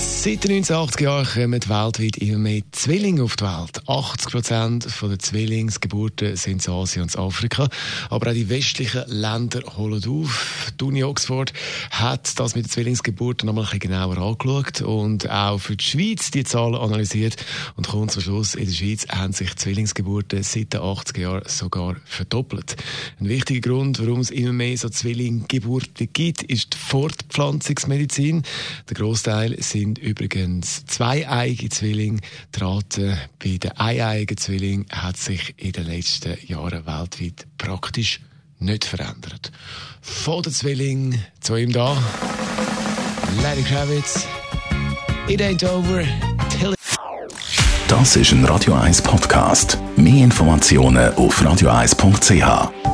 [0.00, 3.82] Seit den 1980 Jahren kommen weltweit immer mehr Zwillinge auf die Welt.
[3.88, 7.68] 80 Prozent der Zwillingsgeburten sind in Asien und Afrika.
[8.08, 10.72] Aber auch die westlichen Länder holen auf.
[10.78, 11.52] Die Uni Oxford
[11.90, 16.30] hat das mit den Zwillingsgeburten nochmal ein bisschen genauer angeschaut und auch für die Schweiz
[16.30, 17.36] die Zahlen analysiert.
[17.76, 21.96] Und kommt zum Schluss, in der Schweiz haben sich Zwillingsgeburten seit den 80er Jahren sogar
[22.04, 22.76] verdoppelt.
[23.18, 28.42] Ein wichtiger Grund, warum es immer mehr so Zwillinggeburten gibt, ist die Fortpflanzungsmedizin.
[28.88, 32.20] Der Großteil sind übrigens zweieiige Zwillinge.
[32.54, 38.20] Die bei den eineiigen Zwillingen hat sich in den letzten Jahren weltweit praktisch
[38.58, 39.52] nicht verändert.
[40.02, 41.96] Von den Zwillingen zu ihm da,
[43.42, 44.26] Lenny Kravitz.
[45.28, 46.04] It ain't over
[46.58, 46.74] till
[47.88, 49.78] Das ist ein Radio 1 Podcast.
[49.96, 52.87] Mehr Informationen auf radio1.ch.